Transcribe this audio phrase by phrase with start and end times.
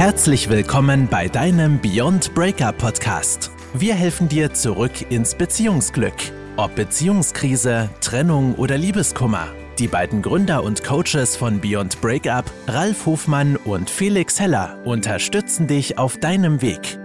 [0.00, 3.50] Herzlich willkommen bei deinem Beyond Breakup Podcast.
[3.74, 6.14] Wir helfen dir zurück ins Beziehungsglück.
[6.56, 9.48] Ob Beziehungskrise, Trennung oder Liebeskummer.
[9.78, 15.98] Die beiden Gründer und Coaches von Beyond Breakup, Ralf Hofmann und Felix Heller, unterstützen dich
[15.98, 16.98] auf deinem Weg.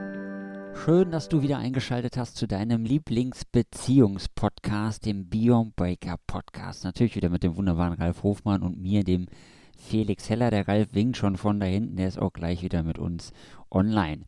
[0.85, 6.85] Schön, dass du wieder eingeschaltet hast zu deinem Lieblingsbeziehungspodcast, dem Beyond Breakup Podcast.
[6.85, 9.25] Natürlich wieder mit dem wunderbaren Ralf Hofmann und mir, dem
[9.85, 10.51] Felix Heller.
[10.51, 13.31] Der Ralf winkt schon von da hinten, der ist auch gleich wieder mit uns
[13.71, 14.23] online.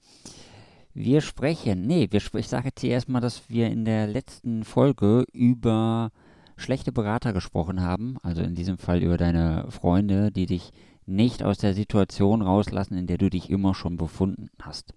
[0.93, 5.25] Wir sprechen, nee, wir, ich sage jetzt hier erstmal, dass wir in der letzten Folge
[5.31, 6.11] über
[6.55, 10.71] schlechte Berater gesprochen haben, also in diesem Fall über deine Freunde, die dich
[11.05, 14.93] nicht aus der Situation rauslassen, in der du dich immer schon befunden hast.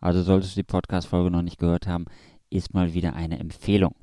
[0.00, 2.04] Also solltest du die Podcast-Folge noch nicht gehört haben,
[2.50, 3.94] ist mal wieder eine Empfehlung.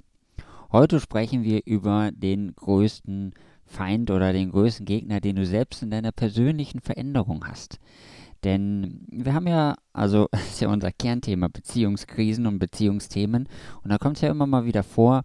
[0.72, 3.34] Heute sprechen wir über den größten
[3.68, 7.80] Feind oder den größten Gegner, den du selbst in deiner persönlichen Veränderung hast.
[8.44, 13.48] Denn wir haben ja, also ist ja unser Kernthema, Beziehungskrisen und Beziehungsthemen.
[13.84, 15.24] Und da kommt es ja immer mal wieder vor,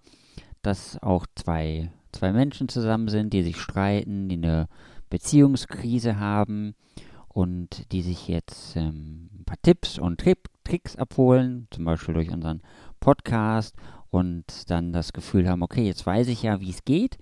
[0.63, 4.69] dass auch zwei, zwei Menschen zusammen sind, die sich streiten, die eine
[5.11, 6.75] Beziehungskrise haben
[7.29, 12.31] und die sich jetzt ähm, ein paar Tipps und Tri Tricks abholen, zum Beispiel durch
[12.31, 12.63] unseren
[13.01, 13.75] Podcast
[14.13, 17.17] und dann das Gefühl haben, okay, jetzt weiß ich ja, wie es geht,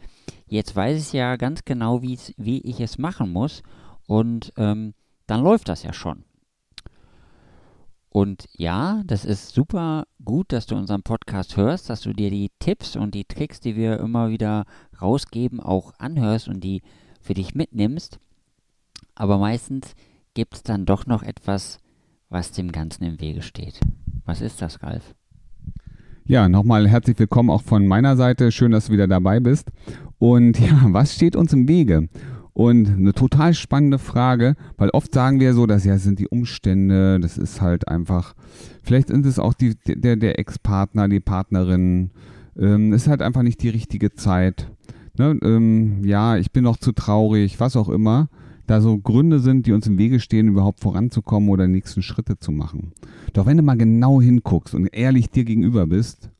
[0.49, 3.63] jetzt weiß ich ja ganz genau, wie ich es machen muss
[4.09, 4.95] und ähm,
[5.29, 6.25] dann läuft das ja schon.
[8.09, 12.51] Und ja, das ist super gut, dass du unseren Podcast hörst, dass du dir die
[12.59, 14.65] Tipps und die Tricks, die wir immer wieder
[15.01, 16.83] rausgeben, auch anhörst und die
[17.21, 18.19] für dich mitnimmst.
[19.15, 19.95] Aber meistens
[20.35, 21.79] gibt es dann doch noch etwas,
[22.31, 23.79] was dem Ganzen im Wege steht.
[24.25, 25.15] Was ist das, Ralf?
[26.25, 28.53] Ja, nochmal herzlich willkommen auch von meiner Seite.
[28.53, 29.69] Schön, dass du wieder dabei bist.
[30.19, 32.09] Und ja, was steht uns im Wege?
[32.53, 37.19] Und eine total spannende Frage, weil oft sagen wir so, dass ja, sind die Umstände,
[37.21, 38.35] das ist halt einfach,
[38.83, 42.11] vielleicht sind es auch die, der, der Ex-Partner, die Partnerin,
[42.59, 44.71] ähm, ist halt einfach nicht die richtige Zeit.
[45.17, 45.39] Ne?
[45.43, 48.29] Ähm, ja, ich bin noch zu traurig, was auch immer
[48.71, 52.53] da so Gründe sind, die uns im Wege stehen, überhaupt voranzukommen oder nächsten Schritte zu
[52.53, 52.93] machen.
[53.33, 56.31] Doch wenn du mal genau hinguckst und ehrlich dir gegenüber bist,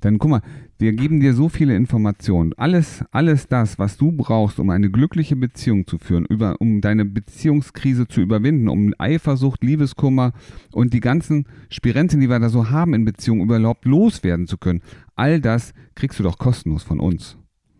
[0.00, 0.42] dann guck mal,
[0.78, 2.52] wir geben dir so viele Informationen.
[2.56, 7.04] Alles, alles das, was du brauchst, um eine glückliche Beziehung zu führen, über, um deine
[7.04, 10.32] Beziehungskrise zu überwinden, um Eifersucht, Liebeskummer
[10.72, 14.82] und die ganzen Spirenzien, die wir da so haben in Beziehungen, überhaupt loswerden zu können.
[15.14, 17.36] All das kriegst du doch kostenlos von uns.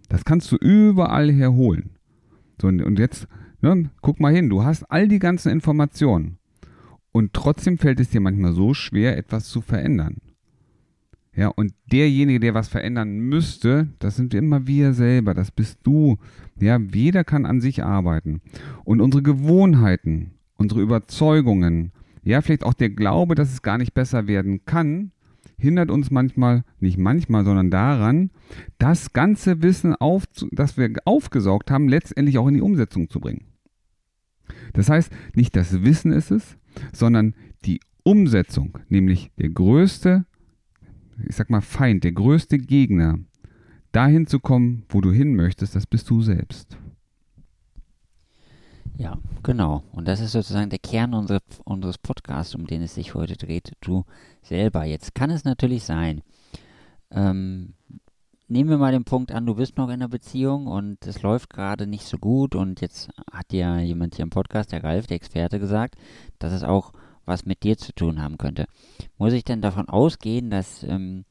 [0.09, 1.91] Das kannst du überall herholen.
[2.61, 3.29] So, und jetzt
[3.61, 3.91] Ne?
[4.01, 6.39] Guck mal hin, du hast all die ganzen Informationen.
[7.13, 10.19] Und trotzdem fällt es dir manchmal so schwer, etwas zu verändern.
[11.35, 16.19] Ja, und derjenige, der was verändern müsste, das sind immer wir selber, das bist du.
[16.59, 18.41] Ja, jeder kann an sich arbeiten.
[18.85, 21.93] Und unsere Gewohnheiten, unsere Überzeugungen,
[22.25, 25.13] ja, vielleicht auch der Glaube, dass es gar nicht besser werden kann,
[25.59, 28.31] hindert uns manchmal, nicht manchmal, sondern daran,
[28.79, 33.47] das ganze Wissen, auf, das wir aufgesaugt haben, letztendlich auch in die Umsetzung zu bringen.
[34.73, 36.57] Das heißt, nicht das Wissen ist es,
[36.93, 40.25] sondern die Umsetzung, nämlich der größte,
[41.29, 43.19] ich sag mal Feind, der größte Gegner,
[43.93, 46.79] dahin zu kommen, wo du hin möchtest, das bist du selbst.
[48.99, 49.85] Ja, genau.
[49.93, 53.73] Und das ist sozusagen der Kern unsere, unseres Podcasts, um den es sich heute dreht.
[53.81, 54.05] Du
[54.43, 54.85] selber.
[54.85, 56.21] Jetzt kann es natürlich sein,
[57.13, 57.75] ähm,
[58.49, 61.51] nehmen wir mal den Punkt an, du bist noch in einer Beziehung und es läuft
[61.51, 65.17] gerade nicht so gut und jetzt hat dir jemand hier im Podcast, der Ralf, der
[65.17, 65.95] Experte, gesagt,
[66.41, 66.93] dass es auch
[67.25, 68.67] was mit dir zu tun haben könnte.
[69.17, 71.25] Muss ich denn davon ausgehen, dass ähm,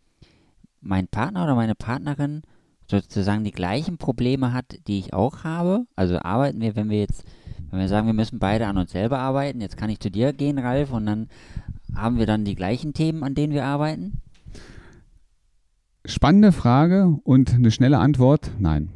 [0.80, 2.44] mein Partner oder meine Partnerin
[2.90, 5.86] sozusagen die gleichen Probleme hat, die ich auch habe?
[5.98, 7.26] Also arbeiten wir, wenn wir jetzt,
[7.70, 10.34] wenn wir sagen, wir müssen beide an uns selber arbeiten, jetzt kann ich zu dir
[10.34, 11.28] gehen, Ralf, und dann
[11.96, 14.22] haben wir dann die gleichen Themen, an denen wir arbeiten?
[16.06, 18.90] Spannende Frage und eine schnelle Antwort: Nein.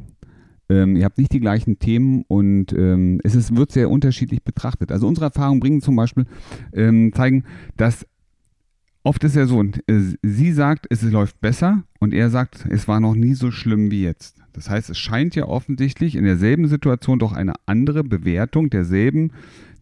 [0.70, 4.92] Ähm, ihr habt nicht die gleichen Themen und ähm, es ist, wird sehr unterschiedlich betrachtet.
[4.92, 6.26] Also unsere Erfahrungen bringen zum Beispiel,
[6.72, 7.44] ähm, zeigen,
[7.76, 8.08] dass
[9.04, 9.72] oft ist ja so, äh,
[10.22, 14.04] sie sagt, es läuft besser und er sagt, es war noch nie so schlimm wie
[14.04, 14.38] jetzt.
[14.54, 19.32] Das heißt, es scheint ja offensichtlich in derselben Situation doch eine andere Bewertung derselben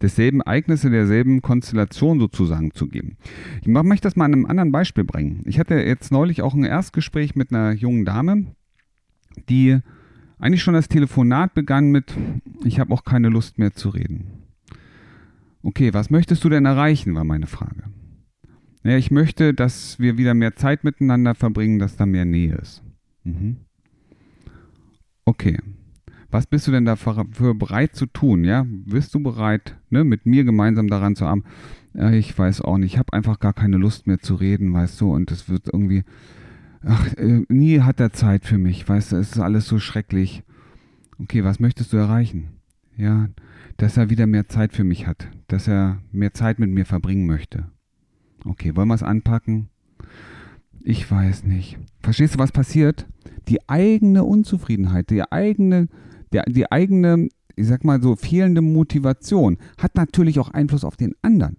[0.01, 3.17] desselben Ereignisse, derselben Konstellation sozusagen zu geben.
[3.61, 5.43] Ich möchte das mal an einem anderen Beispiel bringen.
[5.45, 8.45] Ich hatte jetzt neulich auch ein Erstgespräch mit einer jungen Dame,
[9.49, 9.79] die
[10.39, 12.13] eigentlich schon das Telefonat begann mit,
[12.63, 14.27] ich habe auch keine Lust mehr zu reden.
[15.63, 17.83] Okay, was möchtest du denn erreichen, war meine Frage.
[18.89, 22.81] Ja, ich möchte, dass wir wieder mehr Zeit miteinander verbringen, dass da mehr Nähe ist.
[23.23, 23.57] Mhm.
[25.25, 25.59] Okay.
[26.31, 28.43] Was bist du denn dafür bereit zu tun?
[28.43, 31.47] Ja, bist du bereit, ne, mit mir gemeinsam daran zu arbeiten?
[31.93, 32.93] Ja, ich weiß auch nicht.
[32.93, 35.13] Ich habe einfach gar keine Lust mehr zu reden, weißt du.
[35.13, 36.03] Und es wird irgendwie,
[36.81, 39.17] ach, äh, nie hat er Zeit für mich, weißt du.
[39.17, 40.41] Es ist alles so schrecklich.
[41.19, 42.59] Okay, was möchtest du erreichen?
[42.97, 43.29] Ja,
[43.77, 47.27] dass er wieder mehr Zeit für mich hat, dass er mehr Zeit mit mir verbringen
[47.27, 47.69] möchte.
[48.45, 49.69] Okay, wollen wir es anpacken?
[50.81, 51.77] Ich weiß nicht.
[52.01, 53.05] Verstehst du, was passiert?
[53.47, 55.87] Die eigene Unzufriedenheit, die eigene,
[56.33, 61.15] die, die eigene, ich sag mal so, fehlende Motivation hat natürlich auch Einfluss auf den
[61.21, 61.57] anderen.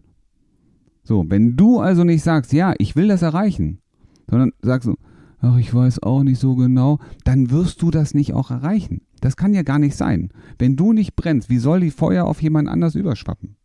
[1.03, 3.81] So, wenn du also nicht sagst, ja, ich will das erreichen,
[4.29, 4.97] sondern sagst du,
[5.41, 9.03] ach, ich weiß auch nicht so genau, dann wirst du das nicht auch erreichen.
[9.21, 10.31] Das kann ja gar nicht sein.
[10.59, 13.57] Wenn du nicht brennst, wie soll die Feuer auf jemand anders überschwappen?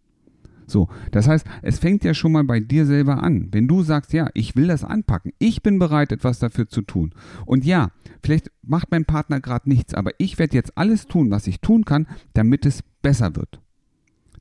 [0.67, 3.49] So, das heißt, es fängt ja schon mal bei dir selber an.
[3.51, 7.13] Wenn du sagst, ja, ich will das anpacken, ich bin bereit, etwas dafür zu tun.
[7.45, 7.91] Und ja,
[8.23, 11.85] vielleicht macht mein Partner gerade nichts, aber ich werde jetzt alles tun, was ich tun
[11.85, 13.61] kann, damit es besser wird.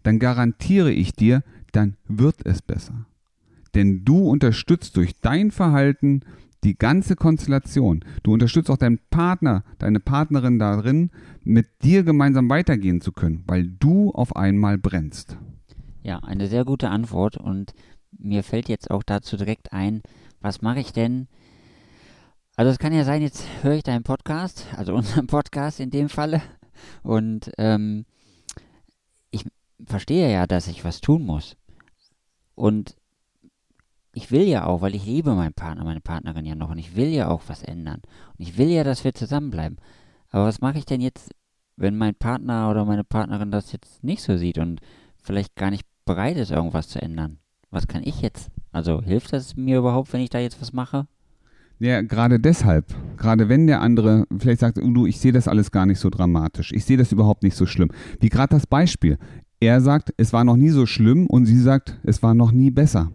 [0.03, 1.43] Dann garantiere ich dir,
[1.73, 3.07] dann wird es besser.
[3.75, 6.21] Denn du unterstützt durch dein Verhalten
[6.63, 8.05] die ganze Konstellation.
[8.23, 11.11] Du unterstützt auch deinen Partner, deine Partnerin darin,
[11.43, 15.37] mit dir gemeinsam weitergehen zu können, weil du auf einmal brennst.
[16.05, 17.73] Ja, eine sehr gute Antwort und
[18.13, 20.03] mir fällt jetzt auch dazu direkt ein,
[20.41, 21.29] was mache ich denn?
[22.57, 26.11] Also es kann ja sein, jetzt höre ich deinen Podcast, also unseren Podcast in dem
[26.11, 26.43] Falle
[27.03, 28.05] und ähm,
[29.31, 29.47] ich
[29.83, 31.57] verstehe ja, dass ich was tun muss.
[32.55, 32.97] Und
[34.13, 36.97] ich will ja auch, weil ich liebe meinen Partner, meine Partnerin ja noch und ich
[36.97, 38.03] will ja auch was ändern.
[38.37, 39.79] Und ich will ja, dass wir zusammenbleiben.
[40.29, 41.31] Aber was mache ich denn jetzt,
[41.77, 44.81] wenn mein Partner oder meine Partnerin das jetzt nicht so sieht und
[45.17, 47.39] vielleicht gar nicht bereit ist, irgendwas zu ändern.
[47.71, 48.51] Was kann ich jetzt?
[48.73, 51.07] Also hilft das mir überhaupt, wenn ich da jetzt was mache?
[51.81, 55.73] Ja, gerade deshalb, gerade wenn der andere vielleicht sagt, oh, du, ich sehe das alles
[55.73, 57.91] gar nicht so dramatisch, ich sehe das überhaupt nicht so schlimm.
[58.21, 59.19] Wie gerade das Beispiel.
[59.61, 62.71] Er sagt, es war noch nie so schlimm und sie sagt, es war noch nie
[62.71, 63.11] besser.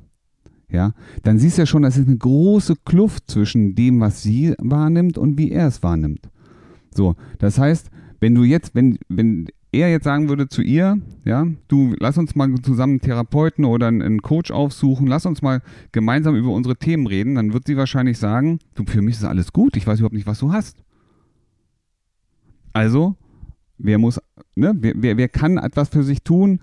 [0.71, 0.93] Ja,
[1.23, 5.17] dann siehst du ja schon, das ist eine große Kluft zwischen dem, was sie wahrnimmt
[5.17, 6.29] und wie er es wahrnimmt.
[6.93, 7.89] So, das heißt,
[8.19, 12.35] wenn du jetzt, wenn, wenn er jetzt sagen würde zu ihr, ja, du, lass uns
[12.35, 15.61] mal zusammen einen Therapeuten oder einen Coach aufsuchen, lass uns mal
[15.91, 19.53] gemeinsam über unsere Themen reden, dann wird sie wahrscheinlich sagen, du, für mich ist alles
[19.53, 20.83] gut, ich weiß überhaupt nicht, was du hast.
[22.73, 23.15] Also,
[23.77, 24.19] wer muss,
[24.55, 26.59] ne, wer, wer, wer kann etwas für sich tun?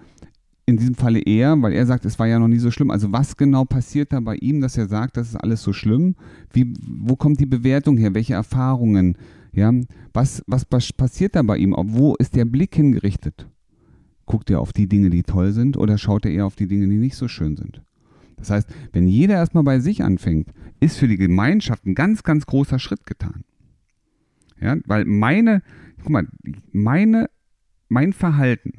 [0.69, 2.91] In diesem Falle er, weil er sagt, es war ja noch nie so schlimm.
[2.91, 6.17] Also was genau passiert da bei ihm, dass er sagt, das ist alles so schlimm?
[6.52, 8.14] Wie, wo kommt die Bewertung her?
[8.14, 9.17] Welche Erfahrungen?
[9.56, 9.73] Ja,
[10.12, 11.75] was, was passiert da bei ihm?
[11.75, 13.49] Wo ist der Blick hingerichtet?
[14.26, 16.87] Guckt er auf die Dinge, die toll sind, oder schaut er eher auf die Dinge,
[16.87, 17.82] die nicht so schön sind?
[18.37, 22.44] Das heißt, wenn jeder erstmal bei sich anfängt, ist für die Gemeinschaft ein ganz, ganz
[22.44, 23.44] großer Schritt getan.
[24.61, 25.62] Ja, weil meine,
[26.02, 26.29] guck mal,
[26.70, 27.31] meine,
[27.88, 28.73] mein Verhalten,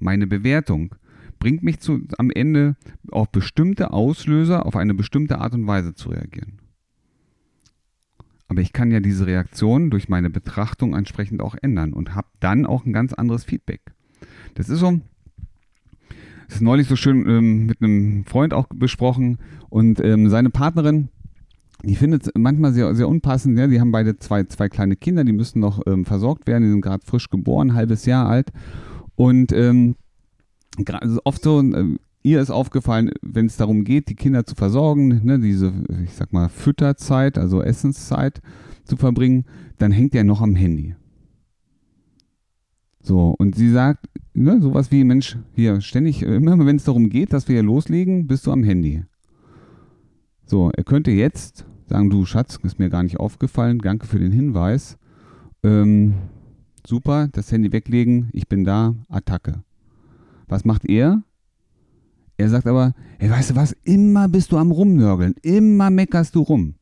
[0.00, 0.96] meine Bewertung
[1.38, 2.74] bringt mich zu, am Ende
[3.12, 6.58] auf bestimmte Auslöser auf eine bestimmte Art und Weise zu reagieren.
[8.54, 12.66] Aber ich kann ja diese Reaktion durch meine Betrachtung entsprechend auch ändern und habe dann
[12.66, 13.80] auch ein ganz anderes Feedback.
[14.54, 15.00] Das ist so,
[16.46, 19.38] das ist neulich so schön ähm, mit einem Freund auch besprochen
[19.70, 21.08] und ähm, seine Partnerin,
[21.82, 23.58] die findet es manchmal sehr, sehr unpassend.
[23.58, 23.66] Ja?
[23.66, 26.80] Die haben beide zwei, zwei kleine Kinder, die müssen noch ähm, versorgt werden, die sind
[26.80, 28.52] gerade frisch geboren, halbes Jahr alt.
[29.16, 29.96] Und ähm,
[31.24, 35.38] oft so, äh, ihr ist aufgefallen, wenn es darum geht, die Kinder zu versorgen, ne,
[35.38, 38.40] diese, ich sag mal, Fütterzeit, also Essenszeit
[38.84, 39.44] zu verbringen,
[39.78, 40.96] dann hängt er noch am Handy.
[43.00, 47.34] So, und sie sagt, ne, sowas wie, Mensch, hier, ständig, immer wenn es darum geht,
[47.34, 49.04] dass wir hier loslegen, bist du am Handy.
[50.46, 54.32] So, er könnte jetzt sagen, du Schatz, ist mir gar nicht aufgefallen, danke für den
[54.32, 54.96] Hinweis.
[55.62, 56.14] Ähm,
[56.86, 59.62] super, das Handy weglegen, ich bin da, Attacke.
[60.48, 61.22] Was macht er?
[62.36, 66.40] Er sagt aber, hey, weißt du was, immer bist du am Rumnörgeln, immer meckerst du
[66.40, 66.74] rum.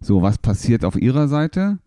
[0.00, 1.78] So, was passiert auf ihrer Seite?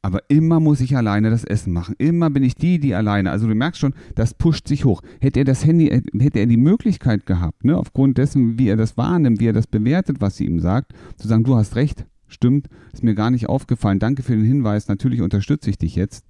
[0.00, 1.94] Aber immer muss ich alleine das Essen machen.
[1.98, 3.30] Immer bin ich die, die alleine.
[3.30, 5.02] Also du merkst schon, das pusht sich hoch.
[5.20, 5.88] Hätte er das Handy,
[6.18, 9.66] hätte er die Möglichkeit gehabt, ne, aufgrund dessen, wie er das wahrnimmt, wie er das
[9.66, 13.48] bewertet, was sie ihm sagt, zu sagen, du hast recht, stimmt, ist mir gar nicht
[13.48, 16.24] aufgefallen, danke für den Hinweis, natürlich unterstütze ich dich jetzt,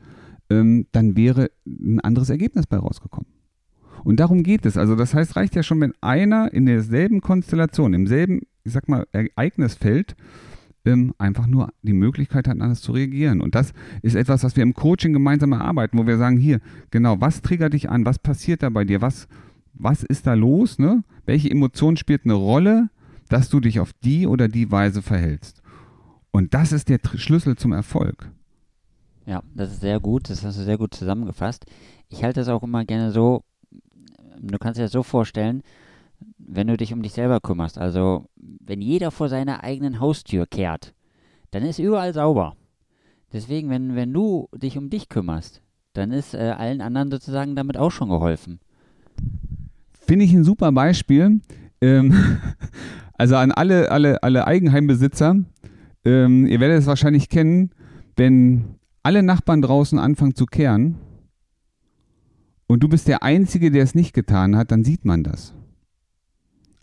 [0.51, 3.38] ähm, dann wäre ein anderes Ergebnis bei rausgekommen.
[4.05, 4.77] Und darum geht es.
[4.77, 8.89] Also das heißt, reicht ja schon, wenn einer in derselben Konstellation, im selben, ich sag
[8.89, 10.17] mal, Ereignisfeld
[10.85, 13.41] ähm, einfach nur die Möglichkeit hat, anders zu reagieren.
[13.41, 17.21] Und das ist etwas, was wir im Coaching gemeinsam erarbeiten, wo wir sagen, hier, genau,
[17.21, 19.29] was triggert dich an, was passiert da bei dir, was,
[19.75, 21.05] was ist da los, ne?
[21.27, 22.89] Welche Emotion spielt eine Rolle,
[23.29, 25.63] dass du dich auf die oder die Weise verhältst?
[26.31, 28.31] Und das ist der Schlüssel zum Erfolg.
[29.27, 30.31] Ja, das ist sehr gut.
[30.31, 31.67] Das hast du sehr gut zusammengefasst.
[32.09, 33.43] Ich halte das auch immer gerne so,
[34.41, 35.63] du kannst dir das so vorstellen,
[36.39, 40.95] wenn du dich um dich selber kümmerst, also wenn jeder vor seiner eigenen Haustür kehrt,
[41.51, 42.57] dann ist überall sauber.
[43.33, 47.77] Deswegen, wenn, wenn du dich um dich kümmerst, dann ist äh, allen anderen sozusagen damit
[47.77, 48.61] auch schon geholfen.
[49.93, 51.41] Finde ich ein super Beispiel.
[51.81, 52.39] Ähm,
[53.15, 55.37] also an alle, alle, alle Eigenheimbesitzer,
[56.05, 57.71] ähm, ihr werdet es wahrscheinlich kennen,
[58.17, 60.97] wenn alle Nachbarn draußen anfangen zu kehren
[62.69, 65.55] und du bist der Einzige, der es nicht getan hat, dann sieht man das.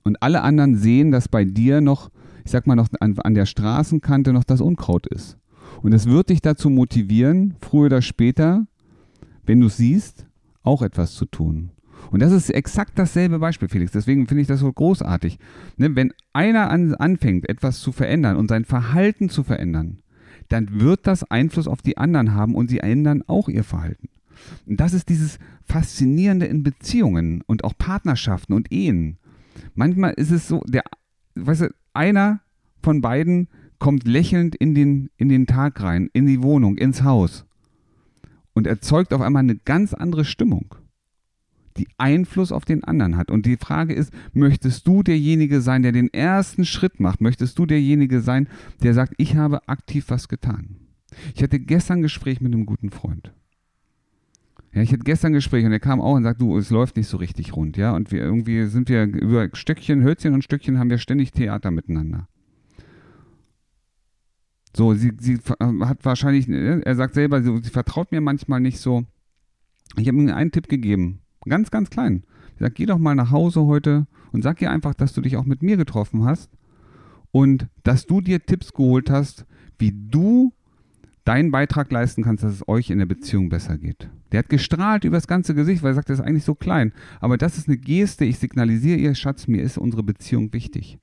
[0.04, 2.12] Und alle anderen sehen, dass bei dir noch,
[2.44, 5.38] ich sag mal, noch an, an der Straßenkante noch das Unkraut ist.
[5.82, 8.66] Und es wird dich dazu motivieren, früher oder später,
[9.46, 10.26] wenn du siehst,
[10.64, 11.70] auch etwas zu tun.
[12.12, 13.92] Und das ist exakt dasselbe Beispiel, Felix.
[13.92, 15.38] Deswegen finde ich das so großartig.
[15.78, 20.00] Ne, wenn einer an, anfängt, etwas zu verändern und sein Verhalten zu verändern,
[20.50, 24.10] dann wird das Einfluss auf die anderen haben und sie ändern auch ihr Verhalten.
[24.66, 29.18] Und das ist dieses Faszinierende in Beziehungen und auch Partnerschaften und Ehen.
[29.74, 30.84] Manchmal ist es so, der,
[31.36, 32.42] weißt du, einer
[32.82, 33.48] von beiden
[33.80, 37.46] kommt lächelnd in den, in den Tag rein, in die Wohnung, ins Haus
[38.54, 40.76] und erzeugt auf einmal eine ganz andere Stimmung,
[41.78, 43.30] die Einfluss auf den anderen hat.
[43.30, 47.22] Und die Frage ist, möchtest du derjenige sein, der den ersten Schritt macht?
[47.22, 48.48] Möchtest du derjenige sein,
[48.82, 50.78] der sagt, ich habe aktiv was getan?
[51.36, 53.34] Ich hatte gestern ein Gespräch mit einem guten Freund.
[54.76, 56.98] Ja, ich hatte gestern ein Gespräch und er kam auch und sagt, du, es läuft
[56.98, 57.96] nicht so richtig rund, ja.
[57.96, 62.28] Und wir irgendwie sind wir über Stückchen, Hölzchen und Stückchen haben wir ständig Theater miteinander.
[64.76, 68.80] So, sie, sie hat wahrscheinlich, ne, er sagt selber, sie, sie vertraut mir manchmal nicht
[68.80, 69.06] so.
[69.96, 72.24] Ich habe ihm einen Tipp gegeben, ganz, ganz klein.
[72.56, 75.38] Ich sage, geh doch mal nach Hause heute und sag ihr einfach, dass du dich
[75.38, 76.52] auch mit mir getroffen hast
[77.32, 79.46] und dass du dir Tipps geholt hast,
[79.80, 80.52] wie du
[81.26, 84.10] deinen Beitrag leisten kannst, dass es euch in der Beziehung besser geht.
[84.32, 86.94] Der hat gestrahlt über das ganze Gesicht, weil er sagt, das ist eigentlich so klein.
[87.20, 91.00] Aber das ist eine Geste, ich signalisiere ihr, Schatz, mir ist unsere Beziehung wichtig.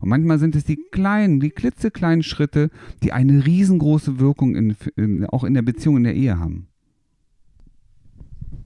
[0.00, 2.70] Und manchmal sind es die kleinen, die klitzekleinen Schritte,
[3.02, 6.68] die eine riesengroße Wirkung in, in, auch in der Beziehung, in der Ehe haben.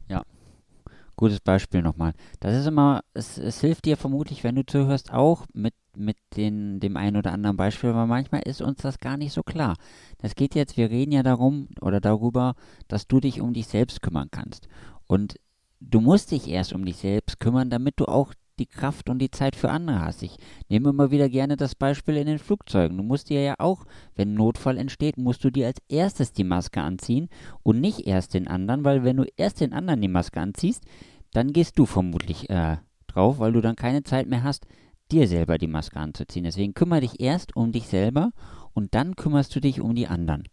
[0.08, 0.22] Ja,
[1.16, 2.12] gutes Beispiel nochmal.
[2.40, 6.80] Das ist immer, es, es hilft dir vermutlich, wenn du zuhörst, auch mit mit den,
[6.80, 9.76] dem einen oder anderen Beispiel, weil manchmal ist uns das gar nicht so klar.
[10.18, 12.54] Das geht jetzt, wir reden ja darum oder darüber,
[12.88, 14.68] dass du dich um dich selbst kümmern kannst.
[15.06, 15.36] Und
[15.80, 19.30] du musst dich erst um dich selbst kümmern, damit du auch die Kraft und die
[19.30, 20.22] Zeit für andere hast.
[20.22, 20.36] Ich
[20.68, 22.96] nehme immer wieder gerne das Beispiel in den Flugzeugen.
[22.96, 23.84] Du musst dir ja auch,
[24.16, 27.28] wenn Notfall entsteht, musst du dir als erstes die Maske anziehen
[27.62, 30.84] und nicht erst den anderen, weil wenn du erst den anderen die Maske anziehst,
[31.32, 34.66] dann gehst du vermutlich äh, drauf, weil du dann keine Zeit mehr hast,
[35.10, 36.44] dir selber die Maske anzuziehen.
[36.44, 38.32] Deswegen kümmere dich erst um dich selber
[38.74, 40.44] und dann kümmerst du dich um die anderen.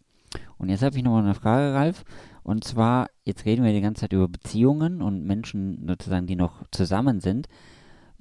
[0.58, 2.04] Und jetzt habe ich noch eine Frage, Ralf.
[2.42, 6.62] Und zwar, jetzt reden wir die ganze Zeit über Beziehungen und Menschen sozusagen, die noch
[6.70, 7.48] zusammen sind.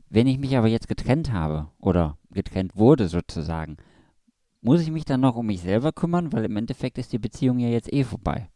[0.10, 3.78] Wenn ich mich aber jetzt getrennt habe oder getrennt wurde sozusagen,
[4.62, 7.60] muss ich mich dann noch um mich selber kümmern, weil im Endeffekt ist die Beziehung
[7.60, 8.50] ja jetzt eh vorbei.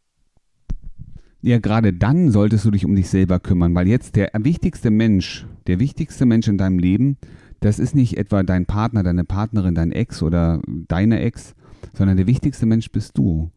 [1.42, 5.46] Ja, gerade dann solltest du dich um dich selber kümmern, weil jetzt der wichtigste Mensch,
[5.66, 7.16] der wichtigste Mensch in deinem Leben,
[7.60, 11.54] das ist nicht etwa dein Partner, deine Partnerin, dein Ex oder deine Ex,
[11.94, 13.50] sondern der wichtigste Mensch bist du.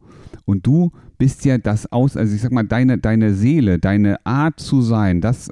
[0.44, 4.60] Und du bist ja das aus, also ich sag mal, deine, deine Seele, deine Art
[4.60, 5.50] zu sein, das,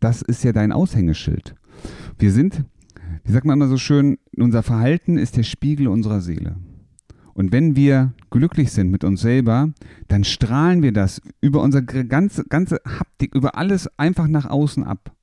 [0.00, 1.54] das ist ja dein Aushängeschild.
[2.18, 2.64] Wir sind,
[3.24, 6.56] wie sagt man immer so schön, unser Verhalten ist der Spiegel unserer Seele.
[7.32, 9.72] Und wenn wir glücklich sind mit uns selber,
[10.06, 15.14] dann strahlen wir das über unsere ganze, ganze Haptik, über alles einfach nach außen ab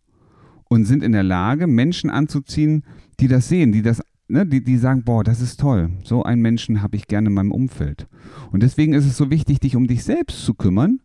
[0.71, 2.85] und sind in der Lage, Menschen anzuziehen,
[3.19, 5.91] die das sehen, die das Ne, die, die sagen, boah, das ist toll.
[6.05, 8.07] So einen Menschen habe ich gerne in meinem Umfeld.
[8.53, 11.01] Und deswegen ist es so wichtig, dich um dich selbst zu kümmern.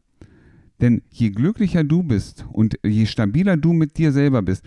[0.80, 4.64] Denn je glücklicher du bist und je stabiler du mit dir selber bist,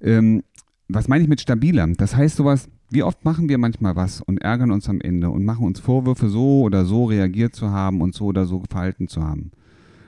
[0.00, 0.42] ähm,
[0.88, 1.86] was meine ich mit stabiler?
[1.98, 5.44] Das heißt sowas, wie oft machen wir manchmal was und ärgern uns am Ende und
[5.44, 9.22] machen uns Vorwürfe, so oder so reagiert zu haben und so oder so verhalten zu
[9.22, 9.52] haben.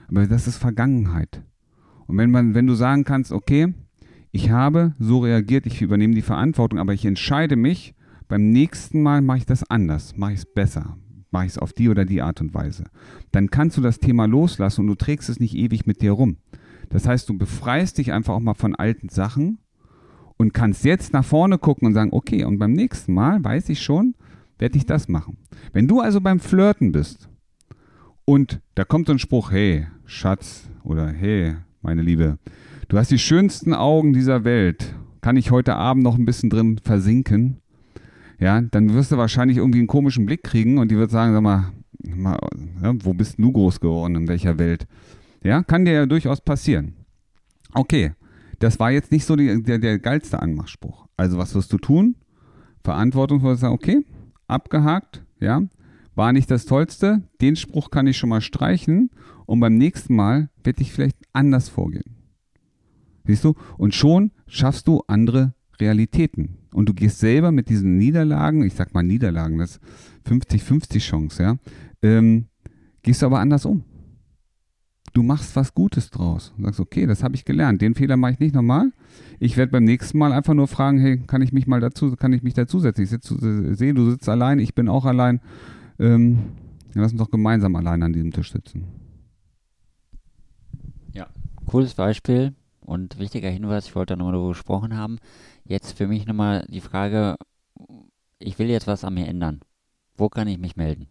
[0.09, 1.41] Aber das ist Vergangenheit.
[2.07, 3.73] Und wenn man, wenn du sagen kannst, okay,
[4.33, 7.93] ich habe so reagiert, ich übernehme die Verantwortung, aber ich entscheide mich,
[8.27, 10.97] beim nächsten Mal mache ich das anders, mache ich es besser,
[11.29, 12.85] mache ich es auf die oder die Art und Weise.
[13.31, 16.37] Dann kannst du das Thema loslassen und du trägst es nicht ewig mit dir rum.
[16.89, 19.59] Das heißt, du befreist dich einfach auch mal von alten Sachen
[20.37, 23.83] und kannst jetzt nach vorne gucken und sagen, okay, und beim nächsten Mal weiß ich
[23.83, 24.15] schon,
[24.57, 25.37] werde ich das machen.
[25.73, 27.29] Wenn du also beim Flirten bist
[28.25, 32.37] und da kommt so ein Spruch, hey, Schatz oder hey, meine Liebe,
[32.93, 34.93] Du hast die schönsten Augen dieser Welt.
[35.21, 37.57] Kann ich heute Abend noch ein bisschen drin versinken?
[38.39, 41.41] Ja, dann wirst du wahrscheinlich irgendwie einen komischen Blick kriegen und die wird sagen, sag
[41.41, 41.71] mal,
[42.03, 42.37] mal,
[42.83, 44.85] ja, wo bist du groß geworden, in welcher Welt?
[45.43, 46.93] Ja, kann dir ja durchaus passieren.
[47.73, 48.11] Okay,
[48.59, 51.07] das war jetzt nicht so die, der, der geilste Anmachspruch.
[51.17, 52.15] Also was wirst du tun?
[52.83, 54.05] Verantwortungsvoll sagen, okay,
[54.47, 55.63] abgehakt, ja,
[56.15, 59.09] war nicht das Tollste, den Spruch kann ich schon mal streichen
[59.45, 62.15] und beim nächsten Mal werde ich vielleicht anders vorgehen.
[63.25, 63.55] Siehst du?
[63.77, 66.57] Und schon schaffst du andere Realitäten.
[66.73, 69.79] Und du gehst selber mit diesen Niederlagen, ich sag mal Niederlagen, das
[70.27, 71.55] 50-50 Chance, ja,
[72.01, 72.45] ähm,
[73.01, 73.83] gehst du aber anders um.
[75.13, 76.53] Du machst was Gutes draus.
[76.57, 77.83] Du sagst, okay, das habe ich gelernt.
[77.83, 78.91] Den Fehler mache ich nicht nochmal.
[79.39, 82.33] Ich werde beim nächsten Mal einfach nur fragen, hey, kann ich mich mal dazu, kann
[82.33, 83.03] ich mich dazusetzen?
[83.03, 85.39] Ich sitze, sehe, du sitzt allein, ich bin auch allein.
[85.99, 86.39] Ähm,
[86.95, 88.85] lass uns doch gemeinsam allein an diesem Tisch sitzen.
[91.65, 95.17] Cooles Beispiel und wichtiger Hinweis, ich wollte da nochmal darüber gesprochen haben.
[95.65, 97.35] Jetzt für mich nochmal die Frage,
[98.39, 99.61] ich will jetzt was an mir ändern.
[100.15, 101.07] Wo kann ich mich melden?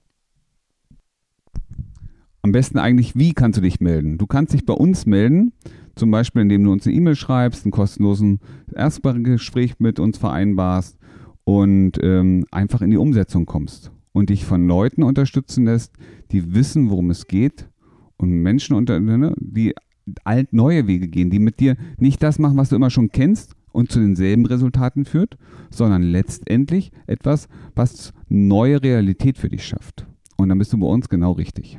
[2.43, 4.19] Am besten eigentlich, wie kannst du dich melden?
[4.19, 5.53] Du kannst dich bei uns melden,
[5.95, 8.41] zum Beispiel indem du uns eine E-Mail schreibst, einen kostenlosen
[8.75, 10.99] Erstgespräch mit uns vereinbarst
[11.45, 15.95] und ähm, einfach in die Umsetzung kommst und dich von Leuten unterstützen lässt,
[16.33, 17.69] die wissen, worum es geht
[18.17, 19.75] und Menschen, unter, ne, die
[20.25, 23.55] alt neue Wege gehen, die mit dir nicht das machen, was du immer schon kennst
[23.73, 25.37] und zu denselben Resultaten führt,
[25.71, 30.07] sondern letztendlich etwas, was neue Realität für dich schafft.
[30.37, 31.79] Und dann bist du bei uns genau richtig.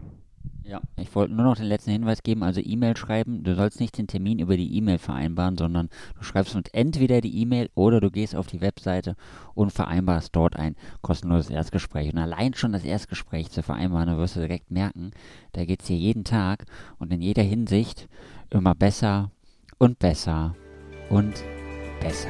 [0.65, 3.43] Ja, ich wollte nur noch den letzten Hinweis geben, also E-Mail schreiben.
[3.43, 7.37] Du sollst nicht den Termin über die E-Mail vereinbaren, sondern du schreibst uns entweder die
[7.41, 9.17] E-Mail oder du gehst auf die Webseite
[9.55, 12.13] und vereinbarst dort ein kostenloses Erstgespräch.
[12.13, 15.11] Und allein schon das Erstgespräch zu vereinbaren, da wirst du direkt merken,
[15.51, 16.65] da geht es dir jeden Tag
[16.97, 18.07] und in jeder Hinsicht
[18.49, 19.31] immer besser
[19.79, 20.55] und besser
[21.09, 21.43] und
[21.99, 22.29] besser.